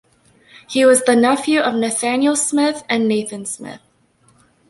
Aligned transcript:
He 0.67 0.83
was 0.83 1.03
the 1.03 1.15
nephew 1.15 1.59
of 1.59 1.75
Nathaniel 1.75 2.35
Smith 2.35 2.83
and 2.89 3.07
Nathan 3.07 3.45
Smith. 3.45 3.81